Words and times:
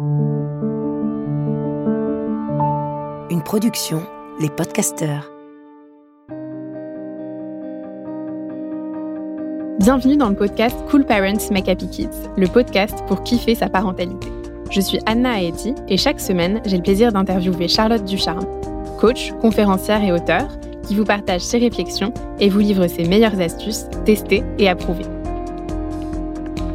Une 0.00 0.12
production, 3.44 4.00
les 4.38 4.48
podcasteurs. 4.48 5.28
Bienvenue 9.80 10.16
dans 10.16 10.28
le 10.28 10.36
podcast 10.36 10.76
Cool 10.88 11.04
Parents 11.04 11.50
Make 11.50 11.68
Happy 11.68 11.88
Kids, 11.90 12.06
le 12.36 12.46
podcast 12.46 13.02
pour 13.08 13.24
kiffer 13.24 13.56
sa 13.56 13.68
parentalité. 13.68 14.28
Je 14.70 14.80
suis 14.80 15.00
Anna 15.06 15.42
Aeti 15.42 15.74
et 15.88 15.96
chaque 15.96 16.20
semaine, 16.20 16.60
j'ai 16.64 16.76
le 16.76 16.84
plaisir 16.84 17.10
d'interviewer 17.10 17.66
Charlotte 17.66 18.04
Ducharme, 18.04 18.46
coach, 19.00 19.32
conférencière 19.40 20.04
et 20.04 20.12
auteur, 20.12 20.46
qui 20.86 20.94
vous 20.94 21.04
partage 21.04 21.40
ses 21.40 21.58
réflexions 21.58 22.14
et 22.38 22.48
vous 22.48 22.60
livre 22.60 22.86
ses 22.86 23.02
meilleures 23.02 23.40
astuces 23.40 23.86
testées 24.04 24.44
et 24.60 24.68
approuvées. 24.68 25.17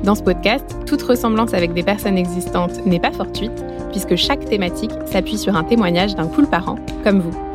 Dans 0.04 0.16
ce 0.16 0.22
podcast, 0.22 0.66
toute 0.86 1.02
ressemblance 1.02 1.54
avec 1.54 1.74
des 1.74 1.82
personnes 1.82 2.18
existantes 2.18 2.86
n'est 2.86 3.00
pas 3.00 3.14
fortuite, 3.14 3.64
puisque 3.92 4.18
chaque 4.18 4.44
thématique 4.44 4.92
s'appuie 5.06 5.38
sur 5.38 5.56
un 5.56 5.64
témoignage 5.64 6.14
d'un 6.16 6.28
cool 6.28 6.46
parent, 6.46 6.76
comme 7.06 7.22
vous. 7.22 7.53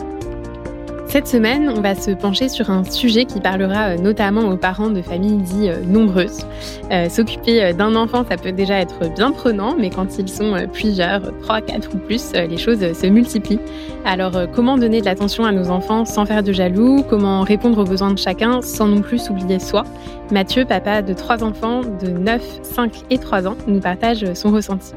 Cette 1.09 1.27
semaine, 1.27 1.73
on 1.75 1.81
va 1.81 1.95
se 1.95 2.11
pencher 2.11 2.51
sur 2.51 2.69
un 2.69 2.85
sujet 2.85 3.25
qui 3.25 3.41
parlera 3.41 3.93
euh, 3.93 3.97
notamment 3.97 4.43
aux 4.51 4.59
parents 4.59 4.91
de 4.91 5.01
familles 5.01 5.39
dites 5.39 5.71
euh, 5.71 5.81
nombreuses. 5.87 6.47
Euh, 6.93 7.09
s'occuper 7.09 7.73
d'un 7.73 7.97
enfant, 7.97 8.27
ça 8.29 8.37
peut 8.37 8.53
déjà 8.53 8.79
être 8.79 9.15
bien 9.15 9.33
prenant, 9.33 9.75
mais 9.75 9.89
quand 9.89 10.19
ils 10.19 10.29
sont 10.29 10.55
plusieurs, 10.71 11.23
3, 11.41 11.63
4 11.63 11.95
ou 11.95 11.99
plus, 11.99 12.33
les 12.35 12.59
choses 12.59 12.93
se 12.93 13.07
multiplient. 13.07 13.59
Alors, 14.05 14.33
comment 14.55 14.77
donner 14.77 15.01
de 15.01 15.07
l'attention 15.07 15.47
à 15.47 15.53
nos 15.53 15.71
enfants 15.71 16.05
sans 16.05 16.27
faire 16.27 16.43
de 16.43 16.53
jaloux? 16.53 17.03
Comment 17.09 17.41
répondre 17.41 17.79
aux 17.79 17.87
besoins 17.87 18.11
de 18.11 18.19
chacun 18.19 18.61
sans 18.61 18.87
non 18.87 19.01
plus 19.01 19.19
s'oublier 19.19 19.59
soi? 19.59 19.85
Mathieu, 20.31 20.67
papa 20.67 21.01
de 21.01 21.15
trois 21.15 21.43
enfants 21.43 21.81
de 21.81 22.09
9, 22.09 22.61
5 22.63 22.93
et 23.09 23.19
3 23.19 23.47
ans, 23.47 23.57
nous 23.67 23.81
partage 23.81 24.35
son 24.35 24.51
ressenti. 24.51 24.93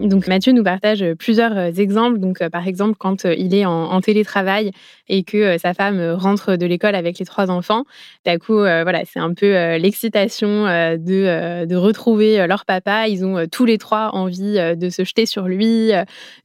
Donc 0.00 0.28
Mathieu 0.28 0.52
nous 0.52 0.62
partage 0.62 1.04
plusieurs 1.18 1.56
euh, 1.56 1.70
exemples. 1.72 2.18
Donc 2.18 2.40
euh, 2.40 2.48
par 2.50 2.68
exemple 2.68 2.94
quand 2.98 3.24
euh, 3.24 3.34
il 3.36 3.54
est 3.54 3.64
en, 3.64 4.00
télétravail 4.00 4.70
et 5.08 5.24
que 5.24 5.58
sa 5.58 5.74
femme 5.74 6.12
rentre 6.12 6.56
de 6.56 6.66
l'école 6.66 6.94
avec 6.94 7.18
les 7.18 7.24
trois 7.24 7.50
enfants, 7.50 7.84
d'un 8.24 8.38
coup 8.38 8.58
voilà 8.58 9.02
c'est 9.04 9.18
un 9.18 9.34
peu 9.34 9.76
l'excitation 9.76 10.64
de, 10.64 11.64
de 11.64 11.76
retrouver 11.76 12.46
leur 12.46 12.64
papa. 12.64 13.08
Ils 13.08 13.24
ont 13.24 13.46
tous 13.50 13.64
les 13.64 13.76
trois 13.76 14.10
envie 14.14 14.54
de 14.76 14.88
se 14.88 15.04
jeter 15.04 15.26
sur 15.26 15.48
lui, 15.48 15.90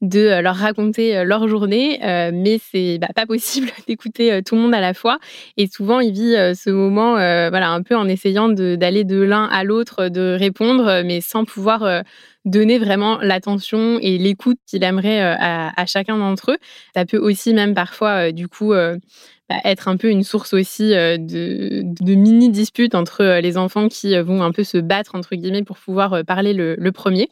de 0.02 0.42
leur 0.42 0.56
raconter 0.56 1.24
leur 1.24 1.48
journée, 1.48 2.00
mais 2.34 2.60
c'est 2.60 2.98
bah, 2.98 3.10
pas 3.16 3.26
possible 3.26 3.70
d'écouter 3.88 4.42
tout 4.44 4.56
le 4.56 4.62
monde 4.62 4.74
à 4.74 4.82
la 4.82 4.94
fois. 4.94 5.20
Et 5.58 5.68
souvent 5.68 6.00
il 6.00 6.14
vit 6.14 6.36
ce 6.56 6.70
moment 6.70 7.14
voilà 7.14 7.70
un 7.70 7.84
peu 7.84 7.96
en 7.96 8.08
essayant 8.08 8.50
d'aller 8.50 9.04
de 9.04 9.22
l'un 9.22 9.46
à 9.46 9.64
l'autre, 9.64 10.08
de 10.08 10.36
répondre, 10.40 11.04
mais 11.06 11.22
sans 11.22 11.46
pouvoir 11.46 12.04
donner 12.46 12.78
vraiment 12.78 13.20
l'attention 13.20 14.00
et 14.02 14.18
l'écoute 14.18 14.58
qu'il 14.68 14.84
aimerait 14.84 15.22
euh, 15.22 15.36
à, 15.40 15.82
à, 15.82 15.86
chacun 15.86 16.18
d'entre 16.18 16.52
eux. 16.52 16.58
Ça 16.96 17.06
peut 17.06 17.18
aussi 17.18 17.54
même 17.54 17.74
parfois, 17.74 18.28
euh, 18.28 18.32
du 18.32 18.48
coup, 18.48 18.74
euh, 18.74 18.98
être 19.64 19.88
un 19.88 19.98
peu 19.98 20.10
une 20.10 20.24
source 20.24 20.54
aussi 20.54 20.94
euh, 20.94 21.18
de, 21.18 22.14
mini-disputes 22.14 22.96
entre 22.96 23.22
euh, 23.22 23.42
les 23.42 23.58
enfants 23.58 23.88
qui 23.88 24.16
euh, 24.16 24.24
vont 24.24 24.42
un 24.44 24.52
peu 24.52 24.64
se 24.64 24.78
battre, 24.78 25.16
entre 25.16 25.36
guillemets, 25.36 25.64
pour 25.64 25.78
pouvoir 25.78 26.24
parler 26.26 26.54
le, 26.54 26.92
premier. 26.92 27.30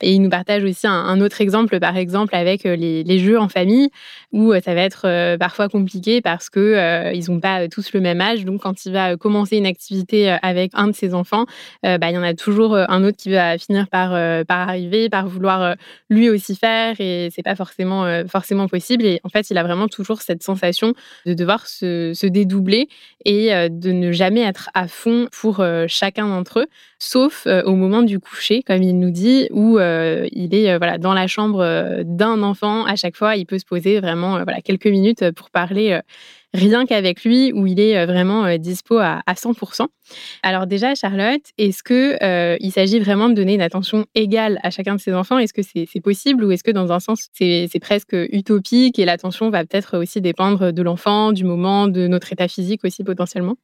Et 0.00 0.12
il 0.12 0.20
nous 0.20 0.28
partage 0.28 0.64
aussi 0.64 0.86
un, 0.86 1.20
autre 1.20 1.40
exemple, 1.40 1.78
par 1.78 1.96
exemple, 1.96 2.34
avec 2.34 2.64
les, 2.64 3.04
les, 3.04 3.18
jeux 3.20 3.38
en 3.38 3.48
famille, 3.48 3.88
où 4.32 4.52
ça 4.60 4.74
va 4.74 4.80
être 4.80 5.36
parfois 5.36 5.68
compliqué 5.68 6.20
parce 6.20 6.50
que 6.50 7.12
ils 7.14 7.30
n'ont 7.30 7.38
pas 7.38 7.68
tous 7.68 7.92
le 7.92 8.00
même 8.00 8.20
âge. 8.20 8.44
Donc, 8.44 8.62
quand 8.62 8.84
il 8.84 8.92
va 8.92 9.16
commencer 9.16 9.56
une 9.56 9.66
activité 9.66 10.36
avec 10.42 10.72
un 10.74 10.88
de 10.88 10.92
ses 10.92 11.14
enfants, 11.14 11.46
bah, 11.84 11.98
il 12.02 12.14
y 12.14 12.18
en 12.18 12.24
a 12.24 12.34
toujours 12.34 12.76
un 12.76 13.04
autre 13.04 13.16
qui 13.16 13.30
va 13.30 13.56
finir 13.58 13.86
par, 13.86 14.10
par 14.44 14.68
arriver, 14.68 15.08
par 15.08 15.28
vouloir 15.28 15.76
lui 16.10 16.28
aussi 16.28 16.56
faire, 16.56 16.96
et 16.98 17.28
c'est 17.32 17.44
pas 17.44 17.54
forcément, 17.54 18.24
forcément 18.26 18.66
possible. 18.66 19.04
Et 19.04 19.20
en 19.22 19.28
fait, 19.28 19.50
il 19.50 19.58
a 19.58 19.62
vraiment 19.62 19.86
toujours 19.86 20.20
cette 20.20 20.42
sensation 20.42 20.94
de 21.26 21.34
devoir 21.34 21.55
se, 21.64 22.26
dédoubler 22.26 22.88
et 23.24 23.54
euh, 23.54 23.68
de 23.70 23.92
ne 23.92 24.12
jamais 24.12 24.42
être 24.42 24.68
à 24.74 24.88
fond 24.88 25.28
pour 25.32 25.60
euh, 25.60 25.86
chacun 25.88 26.28
d'entre 26.28 26.60
eux, 26.60 26.66
sauf 26.98 27.46
euh, 27.46 27.62
au 27.62 27.74
moment 27.74 28.02
du 28.02 28.20
coucher, 28.20 28.62
comme 28.62 28.82
il 28.82 28.98
nous 28.98 29.10
dit, 29.10 29.48
où 29.50 29.78
il 29.78 30.54
est 30.54 30.76
voilà, 30.76 30.98
dans 30.98 31.14
la 31.14 31.26
chambre 31.26 32.02
d'un 32.04 32.42
enfant 32.42 32.84
à 32.84 32.96
chaque 32.96 33.16
fois. 33.16 33.36
Il 33.36 33.46
peut 33.46 33.58
se 33.58 33.64
poser 33.64 34.00
vraiment 34.00 34.42
voilà, 34.42 34.60
quelques 34.60 34.86
minutes 34.86 35.30
pour 35.32 35.50
parler 35.50 36.00
rien 36.56 36.86
qu'avec 36.86 37.24
lui, 37.24 37.52
où 37.52 37.66
il 37.66 37.78
est 37.78 37.96
euh, 37.96 38.06
vraiment 38.06 38.44
euh, 38.44 38.56
dispo 38.56 38.98
à, 38.98 39.22
100%. 39.28 39.86
Alors 40.42 40.66
déjà, 40.66 40.94
Charlotte, 40.94 41.42
est-ce 41.58 41.82
que 41.82 42.16
euh, 42.22 42.56
il 42.60 42.72
s'agit 42.72 42.98
vraiment 42.98 43.28
de 43.28 43.34
donner 43.34 43.54
une 43.54 43.62
attention 43.62 44.06
égale 44.14 44.58
à 44.62 44.70
chacun 44.70 44.96
de 44.96 45.00
ses 45.00 45.14
enfants? 45.14 45.38
Est-ce 45.38 45.52
que 45.52 45.62
c'est 45.62 46.00
possible 46.00 46.44
ou 46.44 46.50
est-ce 46.50 46.64
que 46.64 46.70
dans 46.70 46.92
un 46.92 47.00
sens, 47.00 47.28
c'est 47.32 47.80
presque 47.80 48.16
utopique 48.32 48.98
et 48.98 49.04
l'attention 49.04 49.50
va 49.50 49.64
peut-être 49.64 49.98
aussi 49.98 50.20
dépendre 50.20 50.72
de 50.72 50.82
l'enfant, 50.82 51.32
du 51.32 51.44
moment, 51.44 51.88
de 51.88 52.06
notre 52.06 52.32
état 52.32 52.48
physique 52.48 52.84
aussi 52.84 53.04
potentiellement? 53.04 53.56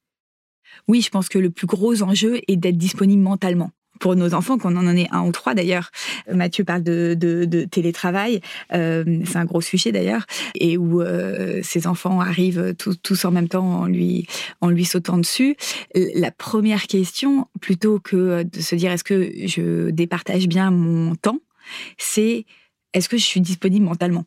Oui, 0.88 1.00
je 1.00 1.10
pense 1.10 1.28
que 1.28 1.38
le 1.38 1.50
plus 1.50 1.66
gros 1.66 2.02
enjeu 2.02 2.40
est 2.48 2.56
d'être 2.56 2.78
disponible 2.78 3.22
mentalement 3.22 3.70
pour 4.02 4.16
nos 4.16 4.34
enfants, 4.34 4.58
qu'on 4.58 4.76
en 4.76 4.96
ait 4.96 5.06
un 5.12 5.22
ou 5.22 5.30
trois 5.30 5.54
d'ailleurs. 5.54 5.92
Mathieu 6.30 6.64
parle 6.64 6.82
de, 6.82 7.14
de, 7.16 7.64
télétravail, 7.64 8.40
euh, 8.74 9.20
c'est 9.24 9.36
un 9.36 9.44
gros 9.44 9.60
sujet 9.60 9.92
d'ailleurs, 9.92 10.26
et 10.56 10.76
où 10.76 11.00
euh, 11.00 11.60
ces 11.62 11.86
enfants 11.86 12.20
arrivent 12.20 12.74
tous, 12.74 13.24
en 13.24 13.30
même 13.30 13.46
temps 13.46 13.82
en 13.82 13.86
lui, 13.86 14.26
en 14.60 14.70
lui 14.70 14.84
sautant 14.84 15.18
dessus. 15.18 15.56
La 15.94 16.32
première 16.32 16.88
question, 16.88 17.46
plutôt 17.60 18.00
que 18.00 18.42
de 18.42 18.60
se 18.60 18.74
dire 18.74 18.90
est-ce 18.90 19.04
que 19.04 19.30
je 19.46 19.90
départage 19.90 20.48
bien 20.48 20.72
mon 20.72 21.14
temps, 21.14 21.38
c'est 21.96 22.44
est-ce 22.94 23.08
que 23.08 23.16
je 23.16 23.24
suis 23.24 23.40
disponible 23.40 23.84
mentalement? 23.84 24.24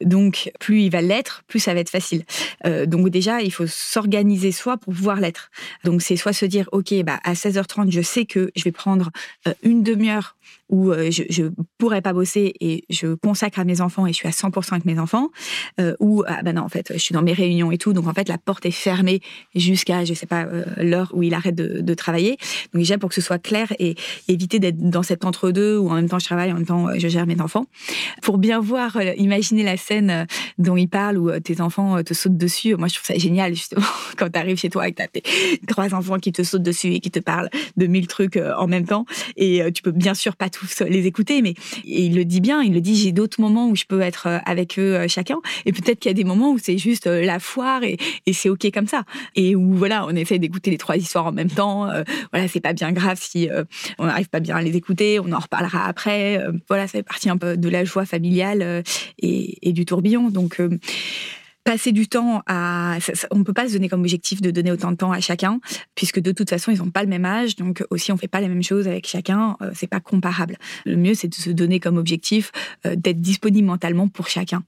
Donc, 0.00 0.50
plus 0.58 0.82
il 0.82 0.90
va 0.90 1.02
l'être, 1.02 1.42
plus 1.46 1.60
ça 1.60 1.74
va 1.74 1.80
être 1.80 1.90
facile. 1.90 2.24
Euh, 2.66 2.86
donc 2.86 3.08
déjà, 3.08 3.40
il 3.42 3.52
faut 3.52 3.66
s'organiser 3.66 4.52
soi 4.52 4.76
pour 4.76 4.92
pouvoir 4.92 5.20
l'être. 5.20 5.50
Donc 5.84 6.02
c'est 6.02 6.16
soit 6.16 6.32
se 6.32 6.46
dire, 6.46 6.68
ok, 6.72 6.94
bah 7.04 7.20
à 7.24 7.34
16h30, 7.34 7.90
je 7.90 8.00
sais 8.00 8.24
que 8.24 8.50
je 8.56 8.64
vais 8.64 8.72
prendre 8.72 9.10
euh, 9.46 9.54
une 9.62 9.82
demi-heure 9.82 10.36
où 10.72 10.90
euh, 10.90 11.10
je, 11.10 11.42
ne 11.42 11.50
pourrais 11.78 12.00
pas 12.00 12.14
bosser 12.14 12.54
et 12.60 12.84
je 12.88 13.14
consacre 13.14 13.60
à 13.60 13.64
mes 13.64 13.80
enfants 13.80 14.06
et 14.06 14.12
je 14.12 14.16
suis 14.16 14.26
à 14.26 14.32
100% 14.32 14.72
avec 14.72 14.84
mes 14.86 14.98
enfants, 14.98 15.28
euh, 15.78 15.94
ou 16.00 16.24
ah 16.26 16.42
ben 16.42 16.56
non 16.56 16.62
en 16.62 16.68
fait 16.68 16.92
je 16.94 16.98
suis 16.98 17.12
dans 17.12 17.22
mes 17.22 17.34
réunions 17.34 17.70
et 17.70 17.78
tout, 17.78 17.92
donc 17.92 18.08
en 18.08 18.14
fait 18.14 18.28
la 18.28 18.38
porte 18.38 18.64
est 18.64 18.70
fermée 18.70 19.20
jusqu'à 19.54 20.04
je 20.04 20.14
sais 20.14 20.26
pas 20.26 20.44
euh, 20.44 20.64
l'heure 20.78 21.12
où 21.14 21.22
il 21.22 21.34
arrête 21.34 21.54
de, 21.54 21.92
travailler. 21.92 22.38
Donc 22.72 22.80
déjà 22.80 22.96
pour 22.96 23.10
que 23.10 23.14
ce 23.14 23.20
soit 23.20 23.38
clair 23.38 23.70
et 23.78 23.96
éviter 24.26 24.58
d'être 24.58 24.78
dans 24.78 25.02
cet 25.02 25.26
entre-deux 25.26 25.76
où 25.76 25.90
en 25.90 25.94
même 25.94 26.08
temps 26.08 26.18
je 26.18 26.24
travaille, 26.24 26.50
en 26.50 26.54
même 26.54 26.64
temps 26.64 26.88
je 26.96 27.06
gère 27.06 27.26
mes 27.26 27.38
enfants, 27.42 27.66
pour 28.22 28.38
bien 28.38 28.60
voir, 28.60 28.96
imaginer 29.18 29.62
la 29.62 29.76
scène 29.76 30.26
dont 30.56 30.78
il 30.78 30.88
parle 30.88 31.18
où 31.18 31.30
tes 31.40 31.60
enfants 31.60 32.02
te 32.02 32.14
sautent 32.14 32.38
dessus. 32.38 32.76
Moi 32.76 32.88
je 32.88 32.94
trouve 32.94 33.06
ça 33.06 33.18
génial 33.18 33.54
justement 33.54 33.84
quand 34.16 34.30
tu 34.30 34.38
arrives 34.38 34.56
chez 34.56 34.70
toi 34.70 34.84
avec 34.84 34.96
tes 35.12 35.22
trois 35.68 35.94
enfants 35.94 36.18
qui 36.18 36.32
te 36.32 36.42
sautent 36.42 36.62
dessus 36.62 36.94
et 36.94 37.00
qui 37.00 37.10
te 37.10 37.20
parlent 37.20 37.50
de 37.76 37.86
mille 37.86 38.06
trucs 38.06 38.38
en 38.38 38.66
même 38.66 38.86
temps 38.86 39.04
et 39.36 39.60
tu 39.74 39.82
peux 39.82 39.92
bien 39.92 40.14
sûr 40.14 40.34
pas 40.34 40.48
tout 40.48 40.61
les 40.88 41.06
écouter, 41.06 41.42
mais 41.42 41.54
il 41.84 42.14
le 42.14 42.24
dit 42.24 42.40
bien, 42.40 42.62
il 42.62 42.72
le 42.74 42.80
dit, 42.80 42.96
j'ai 42.96 43.12
d'autres 43.12 43.40
moments 43.40 43.68
où 43.68 43.76
je 43.76 43.84
peux 43.84 44.00
être 44.00 44.26
euh, 44.26 44.38
avec 44.44 44.78
eux 44.78 44.96
euh, 44.96 45.08
chacun, 45.08 45.38
et 45.66 45.72
peut-être 45.72 45.98
qu'il 46.00 46.10
y 46.10 46.12
a 46.12 46.14
des 46.14 46.24
moments 46.24 46.52
où 46.52 46.58
c'est 46.58 46.78
juste 46.78 47.06
euh, 47.06 47.22
la 47.24 47.38
foire 47.38 47.82
et, 47.84 47.96
c'est 48.32 48.48
ok 48.48 48.70
comme 48.72 48.86
ça, 48.86 49.04
et 49.36 49.54
où 49.54 49.74
voilà, 49.74 50.06
on 50.06 50.16
essaie 50.16 50.38
d'écouter 50.38 50.70
les 50.70 50.78
trois 50.78 50.96
histoires 50.96 51.26
en 51.26 51.32
même 51.32 51.50
temps, 51.50 51.88
voilà, 52.32 52.48
c'est 52.48 52.60
pas 52.60 52.72
bien 52.72 52.92
grave 52.92 53.18
si 53.20 53.48
on 53.98 54.06
n'arrive 54.06 54.28
pas 54.28 54.40
bien 54.40 54.56
à 54.56 54.62
les 54.62 54.74
écouter, 54.74 55.20
on 55.20 55.30
en 55.32 55.38
reparlera 55.38 55.86
après, 55.86 56.42
voilà, 56.68 56.86
ça 56.86 56.98
fait 56.98 57.02
partie 57.02 57.28
un 57.28 57.36
peu 57.36 57.56
de 57.56 57.68
la 57.68 57.84
joie 57.84 58.06
familiale 58.06 58.82
et, 59.18 59.68
et 59.68 59.72
du 59.72 59.84
tourbillon, 59.84 60.30
donc 60.30 60.60
passer 61.64 61.92
du 61.92 62.08
temps 62.08 62.42
à. 62.46 62.98
On 63.30 63.38
ne 63.38 63.44
peut 63.44 63.52
pas 63.52 63.68
se 63.68 63.74
donner 63.74 63.88
comme 63.88 64.00
objectif 64.00 64.40
de 64.40 64.50
donner 64.50 64.72
autant 64.72 64.90
de 64.90 64.96
temps 64.96 65.12
à 65.12 65.20
chacun, 65.20 65.60
puisque 65.94 66.20
de 66.20 66.32
toute 66.32 66.50
façon, 66.50 66.70
ils 66.70 66.78
n'ont 66.78 66.90
pas 66.90 67.02
le 67.02 67.08
même 67.08 67.24
âge. 67.24 67.56
Donc, 67.56 67.84
aussi, 67.90 68.12
on 68.12 68.16
ne 68.16 68.20
fait 68.20 68.28
pas 68.28 68.40
les 68.40 68.48
mêmes 68.48 68.62
choses 68.62 68.88
avec 68.88 69.06
chacun. 69.06 69.56
Euh, 69.62 69.70
c'est 69.74 69.86
pas 69.86 70.00
comparable. 70.00 70.56
Le 70.84 70.96
mieux, 70.96 71.14
c'est 71.14 71.28
de 71.28 71.34
se 71.34 71.50
donner 71.50 71.80
comme 71.80 71.96
objectif 71.96 72.52
euh, 72.86 72.96
d'être 72.96 73.20
disponible 73.20 73.66
mentalement 73.66 74.08
pour 74.08 74.28
chacun. 74.28 74.62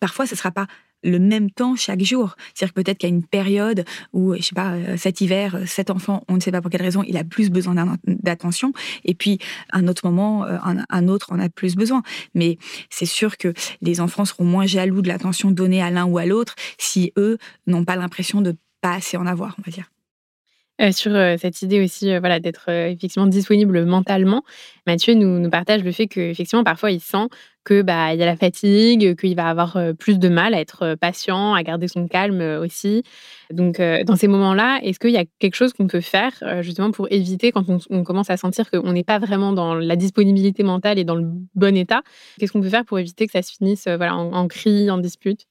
parfois, 0.00 0.26
ce 0.26 0.34
ne 0.34 0.38
sera 0.38 0.50
pas 0.50 0.66
le 1.04 1.18
même 1.18 1.50
temps 1.50 1.76
chaque 1.76 2.02
jour. 2.02 2.36
C'est-à-dire 2.54 2.74
que 2.74 2.82
peut-être 2.82 2.98
qu'il 2.98 3.08
y 3.08 3.12
a 3.12 3.14
une 3.14 3.24
période 3.24 3.84
où, 4.12 4.34
je 4.34 4.42
sais 4.42 4.54
pas, 4.54 4.72
euh, 4.72 4.96
cet 4.96 5.20
hiver, 5.20 5.54
euh, 5.54 5.66
cet 5.66 5.90
enfant, 5.90 6.24
on 6.28 6.34
ne 6.34 6.40
sait 6.40 6.50
pas 6.50 6.60
pour 6.60 6.70
quelle 6.70 6.82
raison, 6.82 7.04
il 7.06 7.16
a 7.16 7.24
plus 7.24 7.50
besoin 7.50 7.74
d'attention, 8.06 8.72
et 9.04 9.14
puis 9.14 9.38
un 9.72 9.86
autre 9.86 10.06
moment, 10.06 10.44
euh, 10.44 10.58
un, 10.88 11.08
autre 11.08 11.32
en 11.32 11.38
a 11.38 11.48
plus 11.48 11.76
besoin. 11.76 12.02
Mais 12.34 12.58
c'est 12.90 13.06
sûr 13.06 13.36
que 13.36 13.52
les 13.82 14.00
enfants 14.00 14.24
seront 14.24 14.44
moins 14.44 14.66
jaloux 14.66 15.02
de 15.02 15.08
l'attention 15.08 15.50
donnée 15.50 15.82
à 15.82 15.90
l'un 15.90 16.06
ou 16.06 16.18
à 16.18 16.26
l'autre 16.26 16.54
si 16.78 17.12
eux 17.18 17.38
n'ont 17.66 17.84
pas 17.84 17.96
l'impression 17.96 18.40
de 18.40 18.56
pas 18.80 18.94
assez 18.94 19.16
en 19.16 19.26
avoir, 19.26 19.56
on 19.58 19.62
va 19.62 19.72
dire. 19.72 19.90
sur 20.92 21.12
cette 21.38 21.62
idée 21.62 21.82
aussi 21.82 22.16
voilà, 22.18 22.40
d'être 22.40 22.68
effectivement 22.70 23.26
disponible 23.26 23.84
mentalement, 23.84 24.44
Mathieu 24.86 25.14
nous, 25.14 25.38
nous 25.38 25.50
partage 25.50 25.82
le 25.82 25.92
fait 25.92 26.06
qu'effectivement, 26.06 26.64
parfois, 26.64 26.90
il 26.90 27.00
sent 27.00 27.28
que 27.64 27.82
bah, 27.82 28.14
il 28.14 28.20
y 28.20 28.22
a 28.22 28.26
la 28.26 28.36
fatigue, 28.36 29.16
qu'il 29.16 29.34
va 29.36 29.48
avoir 29.48 29.78
plus 29.98 30.18
de 30.18 30.28
mal 30.28 30.54
à 30.54 30.60
être 30.60 30.96
patient, 31.00 31.54
à 31.54 31.62
garder 31.62 31.88
son 31.88 32.08
calme 32.08 32.40
aussi. 32.60 33.02
Donc, 33.52 33.80
dans 33.80 34.16
ces 34.16 34.28
moments-là, 34.28 34.80
est-ce 34.82 34.98
qu'il 34.98 35.10
y 35.10 35.16
a 35.16 35.24
quelque 35.38 35.54
chose 35.54 35.72
qu'on 35.72 35.86
peut 35.86 36.00
faire 36.00 36.32
justement 36.60 36.90
pour 36.90 37.08
éviter 37.10 37.52
quand 37.52 37.64
on, 37.90 38.04
commence 38.04 38.30
à 38.30 38.36
sentir 38.36 38.70
qu'on 38.70 38.92
n'est 38.92 39.04
pas 39.04 39.18
vraiment 39.18 39.52
dans 39.52 39.74
la 39.74 39.96
disponibilité 39.96 40.62
mentale 40.62 40.98
et 40.98 41.04
dans 41.04 41.14
le 41.14 41.26
bon 41.54 41.76
état? 41.76 42.02
Qu'est-ce 42.38 42.52
qu'on 42.52 42.60
peut 42.60 42.68
faire 42.68 42.84
pour 42.84 42.98
éviter 42.98 43.26
que 43.26 43.32
ça 43.32 43.42
se 43.42 43.52
finisse 43.52 43.84
voilà, 43.86 44.16
en, 44.16 44.32
en 44.32 44.48
cri, 44.48 44.90
en 44.90 44.98
dispute 44.98 45.46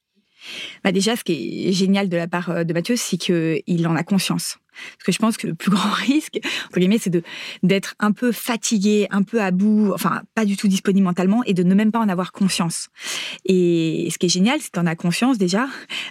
bah 0.82 0.92
déjà, 0.92 1.16
ce 1.16 1.24
qui 1.24 1.68
est 1.68 1.72
génial 1.72 2.08
de 2.08 2.16
la 2.16 2.28
part 2.28 2.50
euh, 2.50 2.64
de 2.64 2.72
Mathieu, 2.72 2.96
c'est 2.96 3.16
qu'il 3.16 3.86
en 3.86 3.96
a 3.96 4.02
conscience. 4.02 4.58
Parce 4.96 5.04
que 5.04 5.12
je 5.12 5.18
pense 5.18 5.36
que 5.36 5.46
le 5.46 5.54
plus 5.54 5.70
grand 5.72 5.90
risque, 5.90 6.38
entre 6.66 6.78
guillemets, 6.78 6.98
c'est 6.98 7.22
d'être 7.62 7.94
un 8.00 8.12
peu 8.12 8.32
fatigué, 8.32 9.06
un 9.10 9.22
peu 9.22 9.40
à 9.40 9.50
bout, 9.50 9.92
enfin, 9.94 10.22
pas 10.34 10.44
du 10.44 10.56
tout 10.56 10.68
disponible 10.68 11.04
mentalement 11.04 11.42
et 11.44 11.54
de 11.54 11.62
ne 11.62 11.74
même 11.74 11.92
pas 11.92 12.00
en 12.00 12.08
avoir 12.08 12.32
conscience. 12.32 12.88
Et 13.44 14.08
ce 14.12 14.18
qui 14.18 14.26
est 14.26 14.30
génial, 14.30 14.60
c'est 14.60 14.70
que 14.70 14.80
en 14.80 14.86
as 14.86 14.96
conscience 14.96 15.38
déjà, 15.38 15.68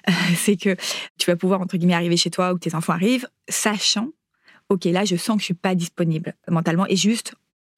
c'est 0.35 0.55
que 0.55 0.75
tu 1.17 1.29
vas 1.29 1.35
pouvoir, 1.35 1.61
entre 1.61 1.77
guillemets, 1.77 1.93
arriver 1.93 2.17
chez 2.17 2.29
toi 2.29 2.53
ou 2.53 2.55
que 2.55 2.61
tes 2.61 2.75
enfants 2.75 2.93
arrivent, 2.93 3.27
sachant 3.49 4.09
ok, 4.69 4.85
là, 4.85 5.05
je 5.05 5.15
sens 5.15 5.35
que 5.35 5.41
je 5.41 5.45
suis 5.45 5.53
pas 5.53 5.75
disponible 5.75 6.33
mentalement 6.49 6.85
et 6.87 6.95
juste 6.95 7.35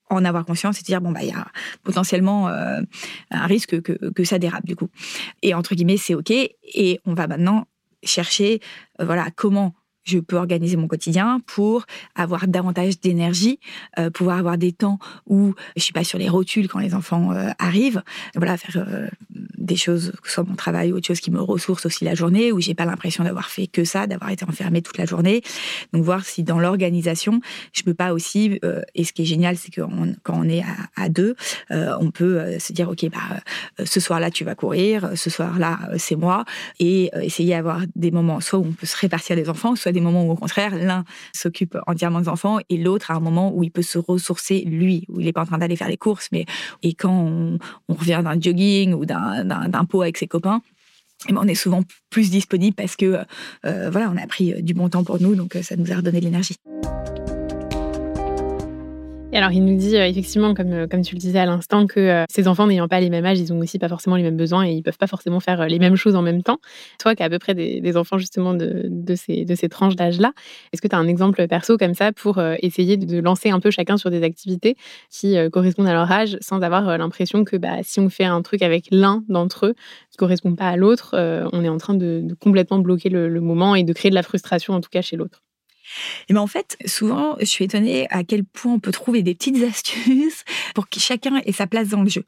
en 0.10 0.26
avoir 0.26 0.46
conscience 0.46 0.80
et 0.80 0.84
dire 0.84 1.02
bon 1.02 1.12
bah 1.12 1.22
il 1.24 1.30
y 1.30 1.34
a 1.34 1.48
potentiellement 1.84 2.48
euh, 2.48 2.82
un 3.32 3.46
risque 3.48 3.82
que, 3.82 4.24
ça 4.24 4.40
dérape 4.40 4.66
du 4.66 4.76
coup 4.76 4.90
et 5.42 5.54
entre 5.54 5.76
guillemets 5.76 5.98
c'est 5.98 6.16
ok 6.16 6.32
et 6.32 7.00
on 7.06 7.14
va 7.14 7.28
maintenant 7.28 7.68
chercher 8.04 8.60
euh, 9.00 9.06
voilà 9.06 9.28
comment 9.36 9.74
je 10.04 10.20
peux 10.20 10.36
organiser 10.36 10.78
mon 10.78 10.88
quotidien 10.88 11.42
pour 11.48 11.88
avoir 12.14 12.48
davantage 12.48 13.00
d'énergie, 13.00 13.60
euh, 13.98 14.12
pouvoir 14.12 14.38
avoir 14.38 14.56
des 14.60 14.72
temps 14.72 15.00
où 15.26 15.56
je 15.76 15.82
suis 15.82 15.94
pas 15.94 16.04
sur 16.04 16.20
les 16.20 16.30
rotules 16.30 16.68
quand 16.68 16.78
les 16.78 16.94
enfants 16.94 17.32
arrivent. 17.58 18.04
Voilà, 18.36 18.56
faire 18.56 19.10
des 19.66 19.76
choses, 19.76 20.12
que 20.22 20.28
ce 20.28 20.36
soit 20.36 20.44
mon 20.44 20.56
travail 20.56 20.92
ou 20.92 20.98
autre 20.98 21.08
chose 21.08 21.20
qui 21.20 21.32
me 21.32 21.42
ressource 21.42 21.86
aussi 21.86 22.06
la 22.06 22.16
journée, 22.16 22.52
où 22.52 22.60
j'ai 22.60 22.74
pas 22.74 22.86
l'impression 22.86 23.24
d'avoir 23.24 23.50
fait 23.50 23.68
que 23.68 23.84
ça, 23.84 24.08
d'avoir 24.08 24.32
été 24.32 24.46
enfermée 24.46 24.82
toute 24.82 24.98
la 24.98 25.06
journée. 25.06 25.42
Donc 25.94 26.04
voir 26.04 26.26
si 26.26 26.44
dans 26.44 26.60
l'organisation, 26.60 27.42
je 27.74 27.84
peux 27.84 27.94
pas 27.94 28.14
aussi. 28.14 28.60
et 28.96 29.04
ce 29.04 29.14
qui 29.14 29.24
est 29.24 29.26
génial, 29.26 29.58
c'est 29.58 29.72
que 29.72 29.82
quand 30.24 30.38
on 30.38 30.50
est 30.50 30.64
à, 30.96 31.10
deux, 31.10 31.36
on 31.70 32.12
peut 32.12 32.60
se 32.60 32.74
dire 32.74 32.90
ok, 32.90 33.10
bah 33.12 33.42
ce 33.84 34.00
soir-là 34.00 34.32
tu 34.32 34.44
vas 34.44 34.56
courir, 34.56 35.12
ce 35.16 35.30
soir-là 35.30 35.80
c'est 35.98 36.16
moi, 36.16 36.46
et 36.80 37.12
essayer 37.22 37.56
d'avoir 37.56 37.82
des 37.96 38.12
moments 38.12 38.40
soit 38.42 38.60
où 38.60 38.66
on 38.66 38.74
peut 38.74 38.86
se 38.86 38.98
répartir 38.98 39.36
des 39.36 39.50
enfants, 39.50 39.76
soit 39.76 39.92
des 39.92 40.02
moments 40.02 40.26
où, 40.26 40.32
au 40.32 40.36
contraire, 40.36 40.76
l'un 40.76 41.04
s'occupe 41.34 41.78
entièrement 41.88 42.22
des 42.22 42.30
enfants 42.30 42.60
et 42.70 42.78
l'autre 42.78 43.12
a 43.12 43.16
un 43.16 43.20
moment 43.20 43.54
où 43.54 43.64
il 43.64 43.72
peut 43.72 43.82
se 43.82 43.98
ressourcer 43.98 44.62
lui, 44.62 45.06
où 45.10 45.20
il 45.20 45.26
n'est 45.26 45.34
pas 45.34 45.42
en 45.42 45.46
train 45.46 45.58
d'aller 45.58 45.76
faire 45.76 45.88
les 45.88 45.98
courses, 45.98 46.30
mais 46.32 46.46
et 46.84 46.94
quand 46.94 47.12
on, 47.12 47.58
revient 47.88 48.22
d'un 48.24 48.40
jogging 48.40 48.94
ou 48.94 49.06
d'un 49.06 49.55
pot 49.86 50.02
avec 50.02 50.18
ses 50.18 50.28
copains, 50.28 50.62
et 51.28 51.34
ben, 51.34 51.42
on 51.44 51.48
est 51.48 51.56
souvent 51.56 51.84
plus 52.10 52.30
disponible 52.30 52.76
parce 52.76 52.96
que 52.96 53.20
euh, 53.66 53.90
voilà, 53.90 54.12
on 54.14 54.18
a 54.18 54.28
pris 54.28 54.62
du 54.62 54.74
bon 54.74 54.90
temps 54.90 55.04
pour 55.04 55.22
nous, 55.22 55.36
donc 55.36 55.58
ça 55.62 55.76
nous 55.76 55.92
a 55.92 55.96
redonné 55.96 56.20
de 56.20 56.26
l'énergie 56.26 56.56
alors, 59.38 59.52
il 59.52 59.66
nous 59.66 59.78
dit 59.78 59.98
euh, 59.98 60.08
effectivement, 60.08 60.54
comme, 60.54 60.72
euh, 60.72 60.88
comme 60.88 61.02
tu 61.02 61.14
le 61.14 61.20
disais 61.20 61.40
à 61.40 61.46
l'instant, 61.46 61.88
que 61.88 62.00
euh, 62.00 62.24
ces 62.30 62.48
enfants 62.48 62.68
n'ayant 62.68 62.88
pas 62.88 63.00
les 63.02 63.10
mêmes 63.10 63.26
âges, 63.26 63.40
ils 63.40 63.52
ont 63.52 63.60
aussi 63.60 63.80
pas 63.80 63.90
forcément 63.90 64.16
les 64.16 64.24
mêmes 64.24 64.38
besoins 64.38 64.66
et 64.66 64.72
ils 64.72 64.82
peuvent 64.82 64.98
pas 64.98 65.08
forcément 65.08 65.40
faire 65.42 65.68
les 65.68 65.78
mêmes 65.78 65.98
choses 65.98 66.16
en 66.16 66.22
même 66.22 66.42
temps. 66.42 66.60
Toi, 67.00 67.16
qui 67.16 67.24
as 67.24 67.26
à 67.26 67.30
peu 67.30 67.40
près 67.40 67.54
des, 67.54 67.98
enfants 67.98 68.18
justement 68.18 68.54
de, 68.54 68.86
de, 68.90 69.16
ces, 69.16 69.46
de 69.46 69.68
tranches 69.68 69.96
d'âge-là, 69.96 70.32
est-ce 70.72 70.82
que 70.82 70.88
tu 70.88 70.96
as 70.96 71.00
un 71.00 71.08
exemple 71.08 71.48
perso 71.48 71.78
comme 71.78 71.94
ça 71.94 72.12
pour 72.12 72.42
essayer 72.60 72.98
de 72.98 73.20
lancer 73.20 73.50
un 73.50 73.60
peu 73.60 73.72
chacun 73.72 73.98
sur 73.98 74.10
des 74.10 74.24
activités 74.24 74.76
qui 75.10 75.38
correspondent 75.52 75.88
à 75.88 75.94
leur 75.94 76.12
âge 76.12 76.38
sans 76.42 76.62
avoir 76.62 76.98
l'impression 76.98 77.46
que 77.46 77.56
bah, 77.56 77.78
si 77.84 78.00
on 78.00 78.10
fait 78.10 78.26
un 78.26 78.42
truc 78.42 78.62
avec 78.62 78.88
l'un 78.92 79.24
d'entre 79.30 79.68
eux 79.68 79.76
qui 80.12 80.18
correspond 80.18 80.56
pas 80.56 80.70
à 80.70 80.76
l'autre, 80.76 81.16
on 81.54 81.64
est 81.64 81.70
en 81.70 81.78
train 81.78 81.94
de, 81.94 82.26
complètement 82.42 82.80
bloquer 82.80 83.10
le 83.10 83.42
moment 83.42 83.76
et 83.76 83.84
de 83.84 83.94
créer 83.94 84.10
de 84.10 84.16
la 84.16 84.24
frustration 84.24 84.74
en 84.74 84.82
tout 84.82 84.90
cas 84.92 85.02
chez 85.02 85.16
l'autre? 85.16 85.45
Et 86.30 86.34
ben 86.34 86.42
en 86.42 86.48
fait, 86.48 86.78
souvent, 86.86 87.36
je 87.40 87.46
suis 87.46 87.66
étonnée 87.66 88.08
à 88.10 88.24
quel 88.24 88.44
point 88.44 88.74
on 88.74 88.80
peut 88.80 88.92
trouver 88.92 89.22
des 89.22 89.36
petites 89.36 89.62
astuces 89.70 90.44
pour 90.74 90.90
que 90.90 91.00
chacun 91.00 91.42
ait 91.46 91.52
sa 91.52 91.68
place 91.68 91.90
dans 91.90 92.02
le 92.02 92.10
jeu. 92.10 92.24